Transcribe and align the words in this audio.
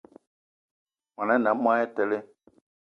Món 1.19 1.29
ané 1.33 1.49
a 1.51 1.59
monatele 1.61 2.17